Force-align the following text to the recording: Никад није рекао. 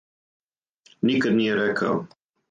Никад 1.09 1.37
није 1.41 1.59
рекао. 1.59 2.01